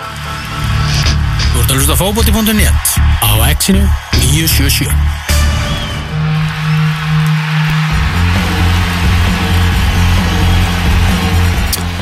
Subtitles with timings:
[0.00, 3.82] Þú ert að hlusta á fótbolti.net á exinu
[4.32, 5.20] 977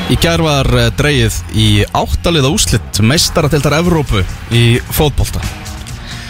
[0.08, 4.22] Í gær var eh, dreigið í áttaliða úslitt meistaratiltar Evrópu
[4.56, 5.42] í fótbolta.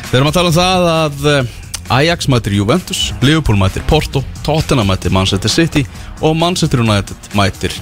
[0.08, 1.52] Við erum að tala um það að eh,
[1.98, 5.84] Ajax mætir Juventus, Liverpool mætir Porto, Tottenham mætir Manchester City
[6.18, 7.76] og Manchester United mætir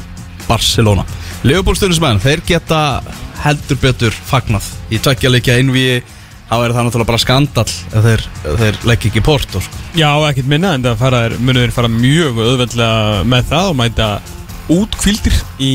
[0.44, 1.06] Barcelona.
[1.44, 2.80] Liverpool stundismenn, þeir geta
[3.44, 4.66] heldur betur fagnað.
[4.90, 5.98] Í tveggjarleikja einvíi
[6.46, 8.24] þá er það náttúrulega bara skandal ef þeir,
[8.62, 9.82] þeir leggja ekki í Porto sko.
[9.98, 14.08] Já, ekkert minna en það fara, munur fara mjög auðveldlega með það og mæta
[14.76, 15.72] útkvildir í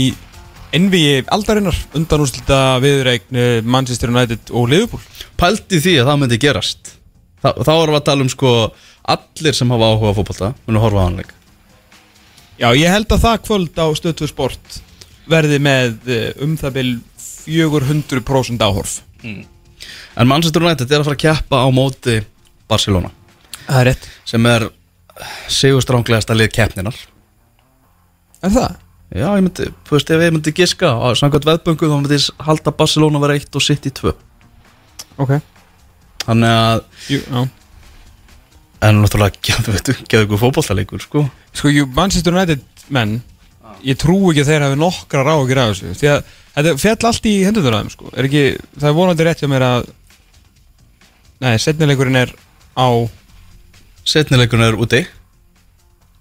[0.72, 5.04] NVI aldarinnar undan úrslita viðreikn Manchester United og Liverpool.
[5.40, 6.96] Pældi því að það myndi gerast.
[7.44, 8.54] Þa, Þá erum við að tala um sko
[9.12, 11.36] allir sem hafa áhuga á fótbolta munu horfa á hann leik.
[12.62, 14.82] Já, ég held að það kvöld á Stöðtvö Sport
[15.30, 19.00] verði með eh, um það bil 400% áhorf.
[19.22, 22.20] En Manchester United er að fara að keppa á móti
[22.70, 23.12] Barcelona.
[23.66, 24.08] Það er rétt.
[24.30, 24.68] Sem er
[25.52, 26.96] sigurstránglegasta lið keppninar
[28.42, 28.78] Er það?
[29.12, 32.28] Já, ég myndi, þú veist, ef ég myndi giska á samkvæmt veðböngu þá myndi ég
[32.48, 34.14] halda Barcelona vera 1 og City 2
[35.22, 35.34] Ok.
[36.24, 37.42] Þannig að, Jú, já.
[38.88, 41.26] En náttúrulega geðu geðu ykkur fótbollalegur, sko.
[41.54, 43.20] Sko, jú, Manchester United menn
[43.84, 45.94] Ég trú ekki að þeir hafi nokkra ráðugir af þessu.
[45.98, 46.24] Því að
[46.56, 48.12] þetta fjall allt í henduður þeim sko.
[48.16, 48.44] Er ekki,
[48.78, 49.90] það er vonandi rétt hjá mér að
[51.42, 52.30] Nei, setnilegurinn er
[52.78, 52.88] á
[54.06, 55.00] Setnilegun er úti.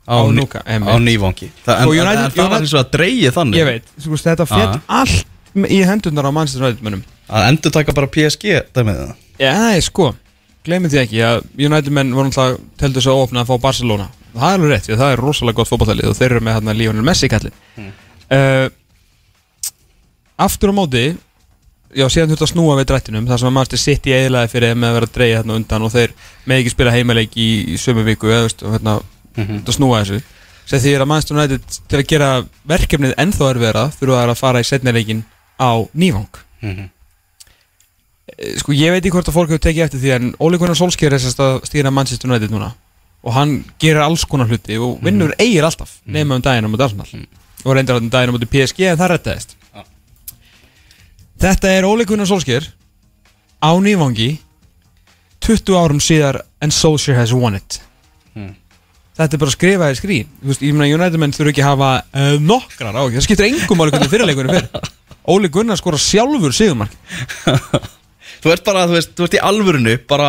[0.09, 1.51] Á Ný- Núka, á nývangi.
[1.65, 3.57] Það, en, Sko, en, United- en það var eins og að dreigi þannig.
[3.61, 4.81] Ég veit, sko, þetta fjall Ah.
[5.01, 5.27] allt
[5.71, 9.15] í hendunar á Manchester United mönnum Að endur taka bara PSG dæmið það.
[9.39, 10.15] Já, sko,
[10.67, 14.11] gleymið því ekki að United menn voru náttúrulega teldur svo óopna að fá Barcelona.
[14.35, 16.75] Það er alveg rétt, að það er rosalega gott fótballtalið og þeir eru með hérna
[16.79, 17.57] Lionel Messi kallin
[18.31, 18.69] uh,
[20.39, 21.05] Aftur á móti
[21.91, 24.93] Já, síðan þurfti að snúa við drættinum þar sem að Manchester City eðlaði fyrir með
[24.93, 26.13] að vera að dreigja hérna undan og þeir
[26.47, 28.93] með ekki spila heimaleik í, í sömu viku eða, veist, og hérna,
[29.35, 30.21] þetta snúa þessu.
[30.71, 32.29] Sem því að Manchester United til að gera
[32.71, 35.25] verkefnið ennþá erfiðara þurfa þær að fara í setnileikin
[35.59, 36.41] á nývang.
[36.63, 36.79] Eh,
[38.61, 41.17] sko ég veit ekki hvort að fólk hefur tekið eftir því en Óli Gunnar Solskjær
[41.17, 42.73] er sérst að stýra Manchester United núna.
[43.21, 46.87] Og hann gerir alls konar hluti og vinnur eigir alltaf nema um daginn á mútið
[46.89, 47.27] Arsenal.
[47.65, 49.57] Og reyndar um daginn á mútið PSG en það rettaðist
[51.41, 52.67] Þetta er Óli Gunnar Solskjær
[53.61, 54.35] á nývangi
[55.41, 57.81] 20 árum síðar en Solskjær has won it.
[59.21, 61.73] Þetta er bara að skrifa í skrín veist, Ég meina United menn þurfa ekki að
[61.75, 64.69] hafa uh, nokkrar á Það skiptir engum máli hvernig fyrirleikunum fyrir
[65.33, 66.95] Óli Gunnar skora sjálfur sigumark
[68.41, 70.29] Þú ert bara, þú veist, þú ert í alvörinu bara,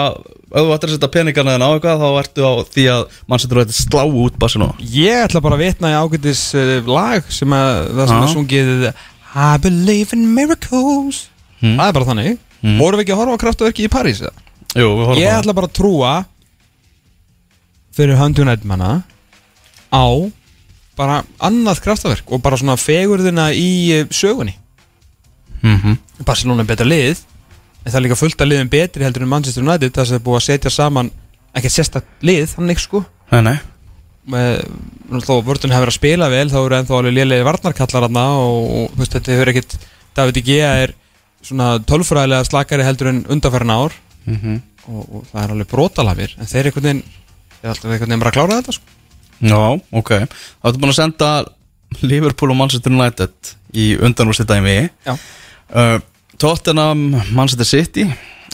[0.51, 3.61] ef þú ættir að setja peningana þinn á eitthvað þá ertu á því að Manchester
[3.61, 7.71] United slá út Barcelona Ég ætla bara að vitna í ágætis uh, lag sem að
[7.95, 8.71] það sem að sungið
[9.31, 11.27] I believe in miracles
[11.61, 11.75] Hmm.
[11.77, 12.29] Það er bara þannig
[12.65, 12.77] mm.
[12.81, 14.19] Vorum við ekki að horfa á kraftaverki í París?
[14.25, 14.31] eða?
[14.81, 16.13] Jú, við horfum Ég á ætla bara að trúa
[17.93, 18.91] fyrir höndu nættmanna
[19.93, 20.05] á
[20.97, 24.57] bara annað kraftaverk og bara svona fegurðina í eh, sögunni
[25.61, 25.99] Mhm.
[26.25, 27.19] Barcelona er betra lið
[27.81, 30.25] en það er líka fullt að liðum betri heldur en Manchester United það sem er
[30.25, 31.11] búið að setja saman
[31.57, 33.57] ekkert sérstakt lið, þannig sko Nei, nei
[34.31, 34.59] með,
[35.25, 38.73] þó að vörðun hefur að spila vel þá eru ennþá alveg lélega varnarkallar hann og,
[38.77, 39.77] og veist, þetta hefur ekkert
[40.15, 40.93] David Igea er
[41.41, 44.59] svona tölfræðilega slakari heldur en undanfærin ár Mhm.
[44.85, 48.21] og, og það er alveg brotalafir en þeir einhvern veginn þeir er alltaf einhvern veginn
[48.21, 48.85] bara að klára þetta sko.
[49.41, 49.61] Já,
[49.97, 51.29] ok Það ertu búin að senda
[52.05, 54.75] Liverpool og Manchester United í undanúrstæðdæmi
[55.07, 55.15] Já.
[55.73, 55.97] uh,
[56.37, 58.05] Tottenham, Manchester City.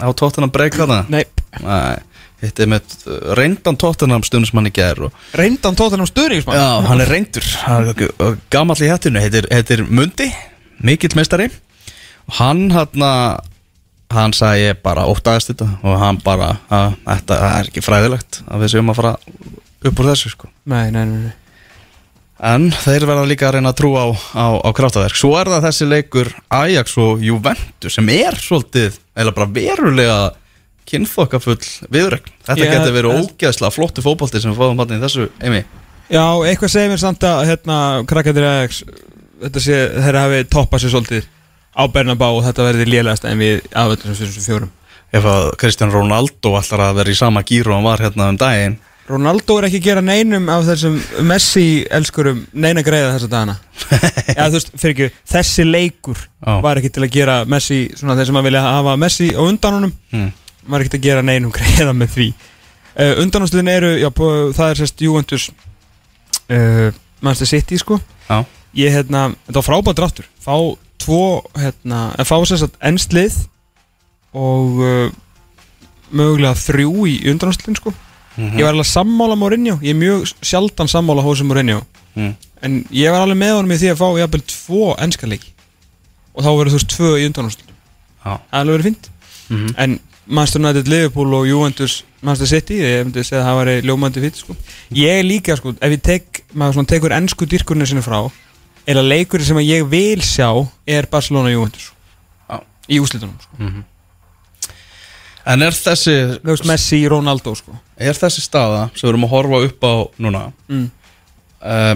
[0.02, 1.24] Á Tottenham break hana Nei,
[2.44, 7.02] hitt er með uh, reyndan Tottenham stundismann í gær og reyndan tóttanum störingsmann Já, hann
[7.02, 7.48] er reyndur.
[7.66, 8.12] Hann er g-
[8.54, 10.30] Gamall í hættinu, heitir, heitir Mundi
[10.86, 11.50] Mikill meistari.
[12.30, 13.08] Og hann hann
[14.08, 15.66] Hann sagði ég bara óttagast þetta.
[15.84, 19.12] Og hann bara, að, þetta er ekki fræðilegt Að við séum að fara
[19.90, 20.48] upp úr þessu sko.
[20.64, 21.34] Nei, nei, nei, nei.
[22.40, 25.16] En þeir verða líka að reyna að trúa á, á, á kraftaverk.
[25.18, 30.18] Svo er það þessi leikur Ajax og Juventus Sem er svolítið, eða bara verulega
[30.88, 31.58] kynþokkafull
[31.92, 35.64] viðregn Þetta Ég- getur verið ógeðslega flottu fótbolti sem við fáum hann í þessu, Emi
[36.08, 38.84] Já, eitthvað segir mér samt að hérna, krakkandir Ajax
[39.44, 41.26] þetta sé, þeir hafi toppað sér svolítið
[41.78, 44.70] á Bernabá og þetta verði lélegast en við aföldum þessum fjórum.
[45.14, 48.40] Ef að Kristján Ronaldo ætlar að vera í sama gíru og hann var hérna um
[48.40, 50.98] daginn Ronaldo er ekki að gera neinum af þessum
[51.30, 51.64] Messi
[51.96, 53.54] elskurum neina greiða þessa dagana
[54.36, 56.58] þú veist, ekki, þessi leikur Já.
[56.66, 59.78] var ekki til að gera Messi svona þeir sem að vilja hafa Messi á undan
[59.80, 60.32] honum Mm.
[60.68, 64.10] var ekki til að gera neinum greiða með því uh, Undanúsliðin eru, já,
[64.58, 65.50] það er sérst Juventus
[66.52, 66.90] uh,
[67.22, 68.42] Manchester City, sko Já.
[68.76, 70.56] Ég, hérna, þetta var frábært dráttur Fá
[71.00, 71.22] tvo
[71.56, 73.38] hérna, að fá sér satt ennslið
[74.36, 75.08] og uh,
[76.12, 77.94] mögulega þrjú í undanástlinn sko
[78.38, 81.82] ég var alveg sammála Mourinho ég er mjög sjaldan sammála Jose Mourinho
[82.18, 82.34] Mm.
[82.66, 85.52] en ég var alveg með honum í því að fá jafnvel tvo ennska leiki
[86.34, 87.74] og þá verður þú veist tvö í undanástlinn
[88.26, 88.32] Já.
[88.32, 89.10] það er alveg verið fínt
[89.50, 89.74] Mhm.
[89.78, 94.22] en Manchester United, Liverpool og Juventus Manchester City, ég myndi segja að það væri ljómandi
[94.26, 94.56] fínt sko.
[94.92, 98.30] ég líka sko ef ég tek, maður tekur ennsku dyrkurinn sinni frá
[98.88, 101.92] eða leikur sem ég vil sjá er Barcelona Juventus
[102.50, 102.60] Já.
[102.90, 103.84] í úslitunum sko.
[105.48, 106.14] En er þessi,
[106.44, 107.76] veist Messi, Ronaldo sko.
[107.96, 110.86] er þessi staða sem við erum að horfa upp á núna mm.
[111.64, 111.94] uh,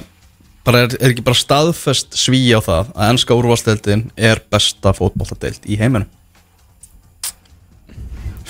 [0.65, 5.65] bara er, er ekki bara staðfest sví á það að ennska úrvalsteldin er besta fótbolladeild
[5.65, 6.09] í heiminum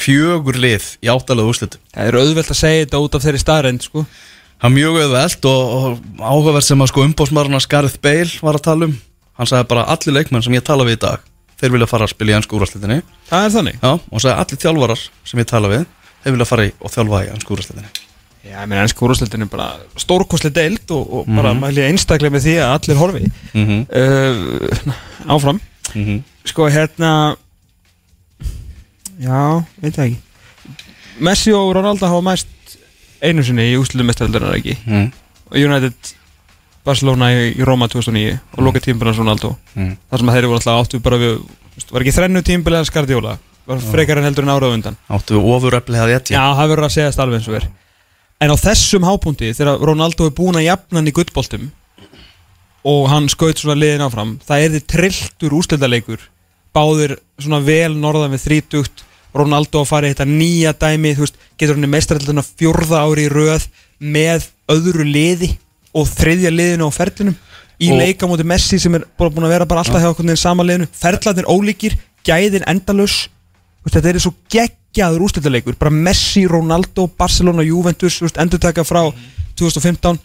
[0.01, 3.87] fjögur lið í áttalega úrslitum það er auðvelt að segja þetta út af þeirri staðrend
[3.87, 4.05] sko.
[4.61, 8.67] það er mjög auðvelt og, og áhugavert sem að sko umbósmarna Skarð Beil var að
[8.69, 8.95] tala um
[9.39, 11.30] hann sagði bara allir leikmenn sem ég tala við í dag
[11.61, 13.81] þeir vilja fara að spila í ennsku úrvalstildinni það er þannig.
[13.81, 15.83] Já, og sagði allir þjálfarar sem ég tala við
[16.23, 18.09] þeir vilja fara í og þjálfa í ennsku úrvalstildinni
[18.41, 19.67] Já, ég meina ennsku úrúslitin er bara
[20.01, 23.27] stórkosli deild og, og bara mæli einstaklega með því að allir horfi.
[23.53, 23.81] Mm -hmm.
[24.01, 24.95] uh,
[25.35, 25.59] áfram.
[25.93, 26.21] Mm -hmm.
[26.49, 27.35] Sko hérna
[29.21, 30.19] Já, veit það ekki.
[31.19, 32.47] Messi og Ronaldo hafa mæst
[33.21, 34.77] einu sinni í úslutum mestaröldunar ekki?
[34.85, 35.11] Mm
[35.51, 35.93] og United
[36.85, 39.55] Barcelona í, í Roma 2009 og loka tímbilans Ronaldo.
[39.75, 39.95] -hmm.
[40.09, 41.39] þar sem þeir voru alltaf áttu bara við
[41.91, 44.97] var ekki þrennu tímbilans Skardiola var frekar en heldur en árað undan?
[45.09, 47.67] Áttu við ofuröflið að etja Já, það verður að segja alveg eins og er.
[48.41, 51.69] En á þessum hápunkti þegar Ronaldo er búin að jafna hann í guttboltum
[52.91, 56.21] og hann skaut svona liðin áfram það er þið trilltur úrslitaleikur.
[56.73, 59.05] Báðir svona vel norðan við þrítugt.
[59.31, 63.31] Ronaldo að fara í þetta nýja dæmi veist, getur hann í meistarallina fjórða ári í
[63.31, 63.69] röð
[64.01, 65.53] með öðru liði
[65.93, 67.35] og þriðja liðinu á ferlinum
[67.81, 70.87] í leika móti Messi sem er búin að vera bara alltaf hjá okkur sama liðinu
[70.93, 71.95] ferlarnir ólíkir,
[72.27, 72.63] gæðin
[73.85, 79.07] veist, þetta er svo geggjaður úrslitaleikur bara Messi, Ronaldo, Barcelona, Juventus endurtaka frá
[79.57, 80.19] 2015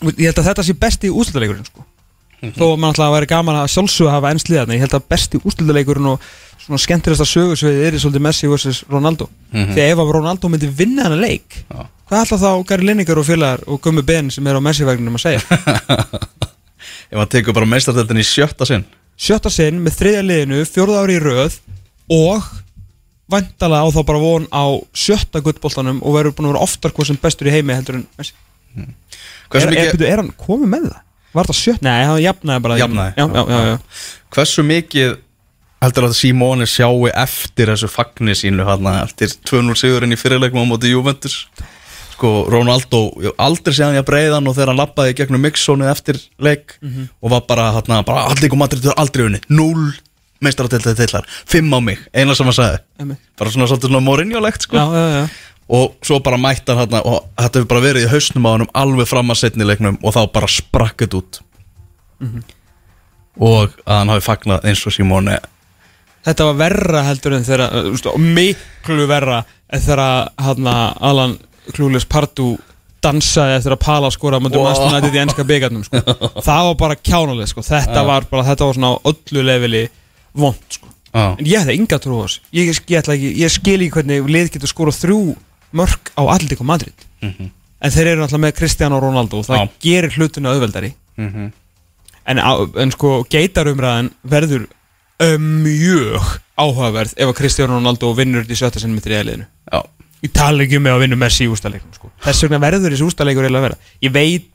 [0.00, 1.82] Þú veist, ég held að þetta sé besti úrslitaleikurinn sko.
[2.56, 5.02] þó að mann alltaf að væri gaman að sjálfsögðu að hafa ensliðarna, ég held að
[5.12, 6.22] besti úrslitaleikurinn og
[6.62, 8.84] svona skemmtilegsta sögursveið er svolítið Messi vs.
[8.88, 9.74] Ronaldo Mhm.
[9.74, 11.84] þegar ef að Ronaldo myndi vinna hana leik Já.
[12.10, 15.18] Hvað er alltaf þá Gary Lineker og félagar og Gummi Ben sem er á Messi-vagninum
[15.18, 15.42] að segja
[17.10, 18.82] Ef hann tekur bara meistardeldin í sjötta sinn
[19.20, 21.60] sjötta sinn með þriðja liðinu, fjórða ári í röð
[22.10, 22.46] og
[23.30, 24.64] væntalega á þá bara von á
[24.96, 28.06] sjötta guttboltanum og verður búin að vera oftar hvað sem bestur í heimi heldur en
[28.18, 28.34] Messi
[29.50, 31.00] Hversu er, mikið, er, er hann komið með það?
[31.30, 31.86] Var það sjötta?
[31.86, 33.12] Nei, hann jafnaði bara Jafnaði.
[33.14, 33.76] já, já, já, já.
[34.34, 35.18] hversu mikið
[35.80, 40.66] heldur að Simone sjáu eftir þessu fagni sínu hana, eftir 2-0 sigurinn í fyrirleikum á
[40.68, 41.44] móti Juventus
[42.20, 43.00] sko Ronaldo
[43.40, 47.32] aldrei séð hann ég að breiðan og þegar hann lappaði gegnum mixónu eftir leik og
[47.32, 49.88] var bara, hana, bara allir kom aldrei, aldrei unni 0
[50.44, 52.80] meistaratildaði tillar 5 á mig, eina sem hann sagði.
[53.00, 53.22] Einmitt.
[53.38, 54.76] bara svona svolítið svona morinjólegt sko.
[54.76, 55.28] Já, já, já.
[55.70, 59.08] og svo bara mætti hann og þetta hefur bara verið í hausnum á hann alveg
[59.08, 61.40] fram að setni leiknum og þá bara sprakkið út.
[63.40, 65.38] Og að hann hafi fagnað eins og Simone.
[66.24, 67.46] Þetta var verra heldur en
[68.12, 71.38] og miklu verra en þegar hann Alan
[71.74, 72.56] Klúles Partu
[73.00, 74.66] dansaði eftir að Pala skora mútið Wow.
[74.74, 74.90] wow.
[74.90, 76.00] mannstuna í enska byggarnum sko.
[76.48, 77.62] það var bara kjánuleg sko.
[77.64, 79.84] þetta var bara, þetta var svona á öllu leveli
[80.36, 80.88] vond sko.
[81.14, 84.28] en ég hefði enga trú á þessu ég, ég, ætla ekki, ég skil ekki hvernig
[84.30, 85.20] lið getur skora þrjú
[85.72, 87.50] mörg á Atletico Madrid Mhm.
[87.80, 89.68] en þeir eru alltaf með Cristiano Ronaldo og það Já.
[89.80, 91.50] gerir hlutuna auðveldari mm
[92.30, 94.66] en, á, en sko geitarumræðan verður
[95.40, 96.20] mjög
[96.60, 99.80] áhugaverð ef að Cristiano Ronaldo vinnur í sjötta sinn með þriðaliðinu Já,
[100.22, 102.10] ég tala ekki um með að vinna Messi í ústaleiknum sko.
[102.24, 104.48] þess vegna verður þessi ústaleikur eiginlega að vera ég veit,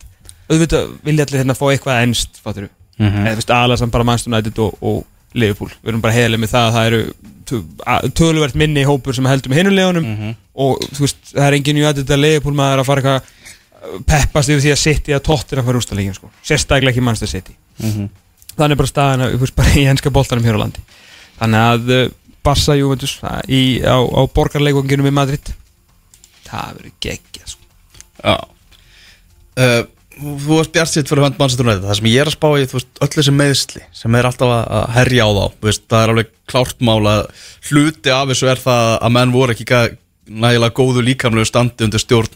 [0.50, 2.70] auðvitað vilja allir hérna fá eitthvað ennst, fattur
[3.00, 3.26] Mhm.
[3.26, 6.40] eða þú veist, aðalega samt bara Manchester United og, og Liverpool, við erum bara heiðileg
[6.40, 7.14] með það að það eru
[7.46, 10.36] tö- að- töluvert minni hópur sem heldur með hinulegunum Mhm.
[10.56, 13.22] og þú veist, það er engin United að Liverpool maður að fara eitthvað
[14.06, 16.30] peppast yfir því að City að tóttir að fara ústaleikin sko.
[16.44, 18.10] sérstaklega ekki Manchester City Mhm.
[18.58, 20.82] þannig er bara staðan að, bara í henska boltanum hér á landi
[21.42, 22.10] þannig að uh,
[22.46, 23.18] Barca Juventus
[23.50, 25.52] í, á, á borgarleikunginum í Madrid.
[26.46, 27.62] Það verður geggja sko.
[28.22, 28.38] Já.
[29.56, 29.84] Uh,
[30.16, 31.82] Þú varst bjart sitt fyrir hönd United.
[31.84, 34.94] Það sem ég er að spá í, veist, öll þessi meðsli sem er alltaf að-
[34.96, 37.26] herja á þá veist, það er alveg klárt mál að
[37.68, 39.98] hluti af þessu er það að menn voru ekki ga-
[40.32, 42.32] nægilega góðu líkamlegu standi undir stjórn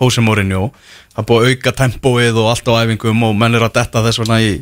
[0.00, 0.70] Jose Mourinho
[1.18, 4.04] það er búið að auka tempóið og allt á æfingum og menn er að detta
[4.04, 4.52] þess vegna í,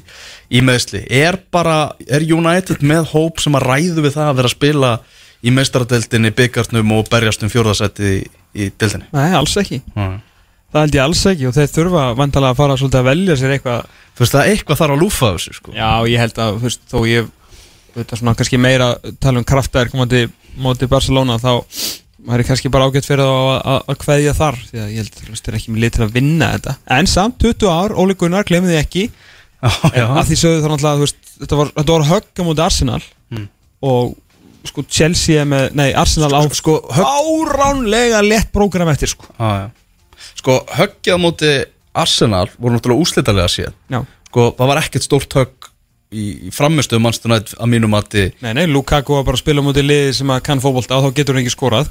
[0.48, 1.76] í meðsli er bara,
[2.08, 4.92] er United með hóp sem að ræðu við það að vera að spila
[5.46, 8.24] í meistaradeldinni, byggartnum og berjast um fjórðasetti í,
[8.56, 10.16] í deildinni Nei, alls ekki mm.
[10.72, 13.56] það held ég alls ekki og þeir þurfa vantalega að fara svolítið að velja sér
[13.58, 15.72] eitthvað Þú veist, það eitthvað þar að lúfa þessu sko.
[15.76, 17.26] Já, ég held að, þú veist, þó ég
[17.96, 18.86] þetta svona kannski meira
[19.20, 20.22] tala um kraftaðir komandi
[20.60, 21.50] móti Barcelona þá
[22.26, 25.16] maður er kannski bara ágætt fyrir að, að, að kveðja þar því að ég held
[25.16, 26.76] að það er ekki með lið til að vinna þetta.
[26.98, 29.04] En samt 20 ár, Óli Gunnar, glemði því ekki.
[29.66, 31.10] Að því sögðu þá náttúrulega,
[31.42, 33.02] þetta var, var högg á móti Arsenal.
[33.26, 33.48] Mm.
[33.82, 34.14] og
[34.66, 39.28] sko Chelsea er með, nei, Arsenal á Sko, högg áránlega lett prógram eftir sko.
[39.38, 39.70] Já.
[40.40, 41.50] Sko, höggið á móti
[41.96, 43.76] Arsenal voru náttúrulega úslitalega síðan.
[43.90, 45.65] Já, Sko, það var ekkert stórt högg
[46.12, 48.26] í, framistu mannstunætt að mínu mati.
[48.44, 51.06] Nei, nei, Lukaku var bara að spila á móti liði sem að kann fótbolta og
[51.08, 51.90] þá getur hann ekki skorað.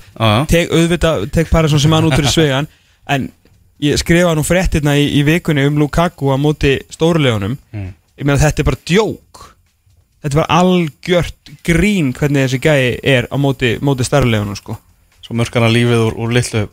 [0.51, 2.69] Tek, auðvitað, tek Parisson sem hann út fyrir svegan
[3.11, 3.27] en
[3.83, 7.91] ég skrifa nú fréttirna í, í vikunni um Lukaku á móti stórulegunum Mm.
[8.15, 9.43] ég meina þetta er bara djók.
[10.23, 14.77] Þetta var algjört grín hvernig þessi gæi er á móti, móti stærlegunum sko.
[15.21, 16.67] Svo mörkana lífið úr, úr litlu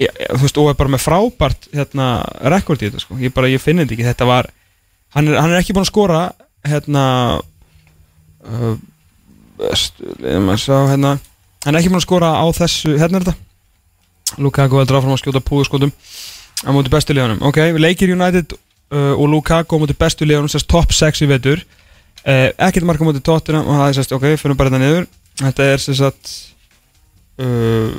[0.00, 2.06] ég, þú veist, og er bara með frábært hérna,
[2.52, 3.18] rekord í þetta sko.
[3.20, 4.48] Ég, bara, ég finn þetta ekki, þetta var
[5.14, 6.20] hann er, hann er ekki búin að skora
[6.66, 7.04] hérna
[8.46, 8.74] uh,
[9.60, 11.16] að sjá hérna.
[11.64, 13.46] Hann er ekki búin að skora á þessu hérna er þetta.
[14.40, 15.90] Lukaku heldur áfram að skjóta púðskotum
[16.60, 20.70] á móti bestu liðanum ok, leikir United uh, og Lukaku á móti bestu liðanum sérst
[20.70, 21.64] top 6 í vetur.
[22.20, 25.10] Uh, ekkert marka móti tóttina og það er sérst, ok, fyrir bara þetta niður.
[25.40, 26.32] Þetta er sérst
[27.42, 27.90] uh,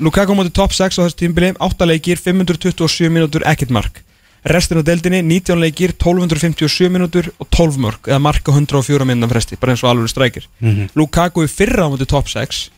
[0.00, 4.05] Lukaku á móti top 6 á þessu tímbili 8 leikir, 527 mínútur ekkert mark
[4.44, 9.56] restin af deildinni 19 leikir, 1257 mínútur og 12 mörg, eða marka 104 minna fresti,
[9.56, 10.46] bara eins og alveg strækir.
[10.60, 10.90] Mhm.
[10.94, 12.70] Lukaku í fyrra á móti top 6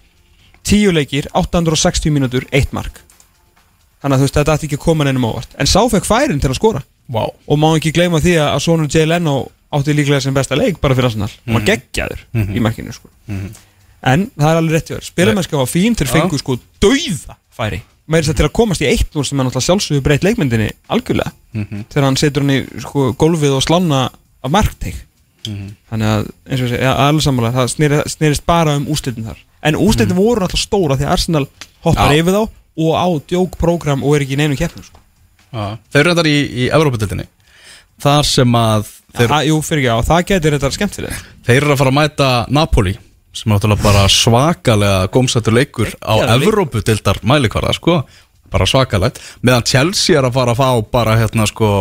[0.65, 3.01] 10 leikir, 860 mínútur 1 mark.
[4.03, 6.41] Þannig að þú veist, þetta ætti ekki að koma neinum ávart en sá fekk færin
[6.41, 6.83] til að skora.
[7.11, 7.25] Vá.
[7.49, 10.95] Og má ekki gleyma því að sonur Jay Leno átti líklega sem besta leik bara
[10.95, 11.29] fyrir Arsenal.
[11.47, 12.55] Hann var geggjaður Mhm.
[12.55, 13.09] í markinu sko.
[14.03, 15.05] en það er alveg rétt í þér.
[15.05, 17.83] Spilamennska var fín til fengu sko dauða færi.
[18.09, 21.33] Með þess að til að komast í eitt sem er náttúrulega sjálfsögur breytt leikmyndinni algjörlega
[21.55, 24.03] þegar hann setur hann í sko, gólfið og slána
[24.45, 24.99] af markteg.
[25.49, 27.55] Þannig að eins og ja, alveg sammála.
[27.55, 29.41] Það sneri, snerist bara um úslitin þar.
[29.65, 31.47] En úslitin voru náttúrulega stóra því að Arsenal
[31.87, 32.21] hoppar Já.
[32.21, 32.43] yfir þá
[32.79, 35.01] og á djókprogram og er ekki í neinu keppnum sko.
[35.49, 35.65] Já.
[35.95, 37.27] Þeir eru þetta í, í Evrópadeildinni
[37.99, 41.29] Þar sem að þeir, ja, jú, fyrir ekki á, það getur þetta skemmtilegt.
[41.49, 42.95] Þeir eru að fara að mæta Napoli
[43.39, 46.15] sem er náttúrulega bara svakalega gómsættur leikur á.
[46.37, 47.99] Evrópudeildar mælikvarða sko,
[48.53, 51.73] bara svakalegt meðan Chelsea er að fara að fá bara hérna sko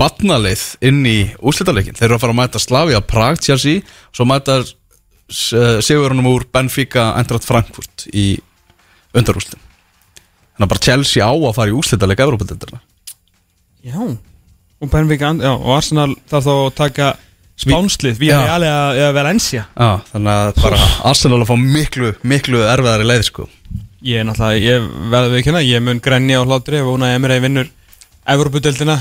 [0.00, 4.60] batnalið inn í úrslitaleikin þeir eru að fara að mæta Slavia Prag Chelsea svo mæta
[4.62, 8.34] uh, sigurunum úr Benfica Eintracht Frankfurt í
[9.14, 12.82] undarúslim þannig að bara Chelsea á að fara í úrslitaleik Evrópudeildarna
[13.82, 13.98] Já.
[14.82, 17.08] Og Benfica, já, og Arsenal þarf þá að taka
[17.62, 19.64] spánslið Við erum alveg að, Valencia.
[19.74, 20.78] Já, þannig að bara
[21.10, 23.48] Arsenal að fá miklu, miklu erfiðari leið sko
[24.02, 25.62] Ég er náttúrulega, ég verði við ekki hérna.
[25.66, 27.68] Ég mun grenja á hlátri ef hún að Emre vinnur
[28.32, 28.96] Evropudeldina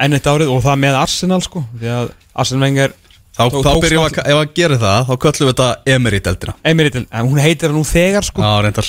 [0.00, 1.62] enn eitt árið og það með Arsenal sko.
[1.78, 2.96] Því að Arsenal vengar
[3.30, 6.54] Þá, Tók- þá byrjum við að, ef að gera það, þá köllum við þetta Emery-deldina
[6.66, 6.90] Emre,
[7.22, 8.42] hún heitir það nú þegar sko.
[8.42, 8.88] Já, reyndar.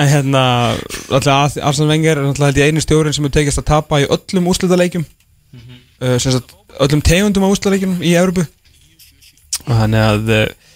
[0.00, 0.42] En hérna,
[1.12, 5.04] alltaf Arsenal vengar er náttúrulega eini stjórin sem hefur tekist að tapa í öllum úrslitaleikjum.
[6.00, 8.42] Uh, sem sagt, öllum tegundum á úrslitaleikjum í Evropu
[9.62, 10.71] og þannig að uh,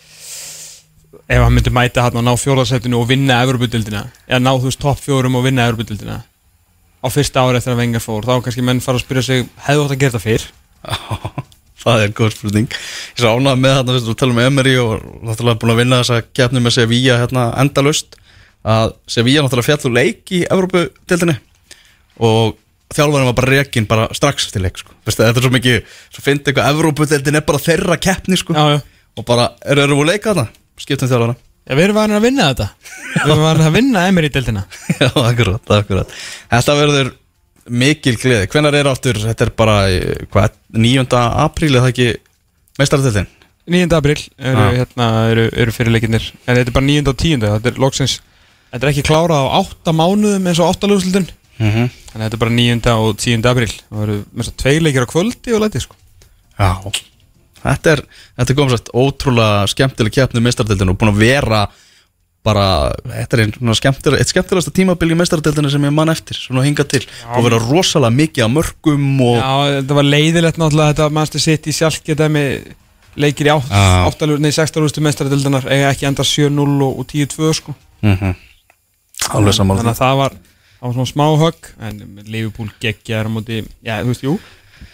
[1.27, 4.83] ef hann myndi mæta hann og ná fjóðarsættinu og vinna Evropudildina eða ná þú veist
[4.83, 6.21] topp fjórum og vinna Evropudildina
[7.03, 9.87] á fyrsta ári eftir að vengar fór þá kannski menn fara að spyrja sig hefðu
[9.87, 10.47] átt að gera þetta fyrr
[11.87, 15.61] Það er góð spurning Ég svo ánægð með þarna, við talum með Emery og náttúrulega
[15.63, 18.17] búin að vinna þessa keppni með Sevilla hérna endalaust
[18.67, 21.37] að Sevilla náttúrulega fjall úr leik í Evrópu-deildinni
[22.27, 22.57] og
[22.97, 24.95] þjálfarinn var bara rekin bara strax til leik sko.
[25.07, 25.81] Þetta er svo mikið,
[26.15, 28.57] svo finnst eitthvað Evrópu-deildin er bara þeirra keppni sko.
[28.57, 28.81] já.
[29.17, 30.49] og bara, eru þeir að leika þarna?
[30.81, 32.67] Skiptum þjálfarna Já, við erum varin að vinna þetta
[33.13, 34.65] Við erum varin að vinna Emery-dildina
[35.01, 36.13] Já, akkurat, akkurat
[36.53, 37.09] Þetta verður
[37.67, 41.07] mikil gleði Hvenær er áttur, þetta er bara eh, hvað, 9.
[41.47, 42.13] apríl eða ekki
[42.79, 43.27] meistarðildin
[43.67, 43.97] 9.
[43.99, 44.77] apríl eru, Já.
[44.77, 47.11] hérna, eru, eru fyrirleikinnir En þetta er bara 9.
[47.11, 47.49] og 10.
[47.49, 48.21] Þetta er loksins
[48.71, 51.27] Þetta er ekki klárað á 8 mánuðum eins og 8 lögslutun
[51.59, 51.91] mm -hmm.
[52.15, 52.95] Að þetta er bara 9.
[52.95, 53.51] og 10.
[53.51, 55.99] apríl Það eru með svo tvei leikir á kvöldi og læti sko.
[56.61, 56.71] Já
[57.67, 58.05] Þetta er,
[58.39, 61.67] þetta er komið sætt ótrúlega skemmtileg keppni meistarðildin og búin að vera
[62.47, 62.67] bara,
[63.11, 66.87] þetta er einn skemmtileg, eitt skemmtilegasta tímabil í meistarðildinu sem ég man eftir, svona hinga
[66.87, 67.03] til.
[67.35, 71.67] Og vera rosalega mikið að mörgum og Já, þetta var leiðilegt náttúrulega Þetta mannstu sitt
[71.67, 72.69] í sjálf geta með
[73.19, 73.73] leikir í átt.
[74.13, 77.75] 8, nei 16 úrstu mestaradildanar eiga ekki enda 7-0 og, og 10-2 sko.
[78.05, 78.37] mm
[79.27, 80.35] alveg Þannig sammála að það var,
[80.77, 84.35] það var svona smá högg En Liverpool geggjaður á móti Já, þú veist, jú.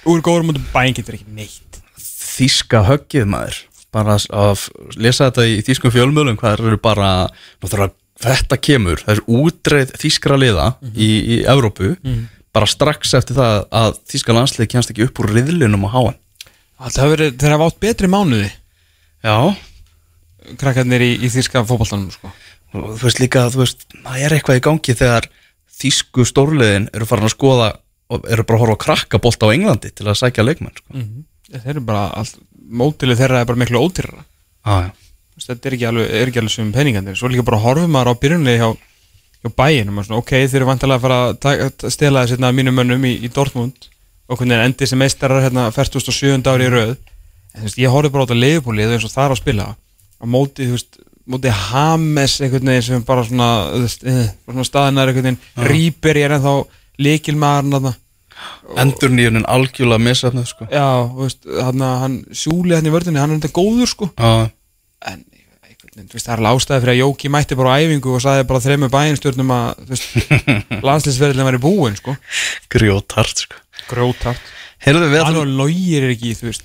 [0.09, 1.82] Úr góður á móti bæn getur ekki neitt
[2.23, 3.59] þíska höggið maður.
[3.93, 7.91] Bara að lesa þetta í þískum fjölmjölum hvað eru bara
[8.23, 11.97] þetta kemur, það er útreið þískra liða í, í Evrópu.
[12.53, 16.19] Bara strax eftir það að Þíska landslið kemst ekki upp úr riðlinum á háan
[16.83, 18.49] Það hafa verið, þeir hafa átt betri mánuði.
[19.23, 19.37] Já,
[20.61, 22.33] krakkarnir í, í þýska fótballtanum sko.
[22.75, 25.31] þú veist líka þú veist, það er eitthvað í gangi þegar
[25.83, 27.69] Þísku stórliðin eru farin að skoða
[28.13, 30.93] og eru bara að horfa að krakka bolta á Englandi til að sækja leikmenn sko.
[30.93, 32.39] mm Þeir eru bara, allt,
[32.71, 34.25] mótilið þeirra er bara miklu ótyrra
[34.69, 34.91] ah,
[35.43, 38.21] Þetta er ekki alveg, er ekki alveg sem peningandir Svo líka bara horfum maður á
[38.23, 38.77] byrjunlega hjá,
[39.43, 42.79] hjá bæinum svona, Ok, þeir eru vantilega að fara að að stela þess hérna mínum
[42.79, 43.89] mönnum í, í Dortmund
[44.33, 46.41] og hvernig er endið sem meistarar hérna 47.
[46.49, 46.93] ári í röð.
[47.53, 49.67] En þú veist, ég horfði bara á þetta leifbúlið eins og er að spila.
[50.23, 54.69] Á móti, þú veist, móti Hames einhvern veginn sem bara svona, þú veist, eh, svona
[54.69, 55.43] staðinar einhvern veginn.
[55.69, 56.55] Rýper ég er ennþá
[57.03, 57.95] líkilmaðurinn þarna
[58.83, 60.69] Endur nýjunin algjörlega misafnið sko.
[60.73, 60.87] Já,
[61.19, 64.09] veist, hann, hann Sjúli hann í vördunni, hann er enda góður sko.
[64.17, 64.47] Ah,
[65.11, 65.25] en
[65.67, 68.49] einhvern veist, það er alveg ástæði fyrir að Jóki mætti bara á æfingu og sagði
[68.51, 69.97] bara þremur bæinstjórnum að,
[70.89, 72.17] landslýsverðin væri búinn, sko.
[72.73, 73.61] Grjótart sko.
[74.83, 76.65] Við Hann og logir er ekki, þú veist.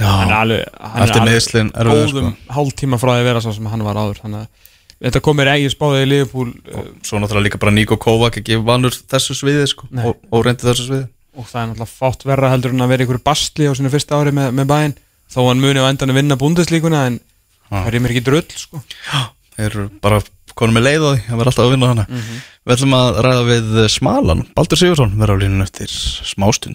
[0.00, 3.52] Hann er Já, alveg, hann er alveg meiðslin erfiður, góðum hálftíma frá að vera svo
[3.52, 4.70] sem hann var áður þannig að
[5.02, 8.94] þetta komir eigin spáðið í Liverpool uh, svo náttúrulega líka bara Níko Kovac ekki vanur
[8.94, 11.06] þessu sviði sko, og, og reyndi þessu sviði.
[11.36, 14.18] Og það er náttúrulega fátt verra heldur en að vera ykkur bastli á sínu fyrsta
[14.20, 14.94] ári með, með bæinn
[15.32, 17.18] þó hann muni á endan að vinna búndeslíkuna en
[17.72, 18.82] það er mér ekki drull, sko.
[19.56, 20.18] Þeir eru bara
[20.56, 22.40] konum með leið á því að vera alltaf að vinna hana Mhm.
[22.62, 24.42] Við ætlum að ræða við Smalan.
[24.54, 26.70] Baldur Sigursson verður á línun eftir smástund